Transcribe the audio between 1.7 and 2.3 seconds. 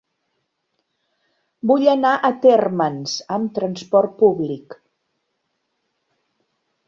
Vull anar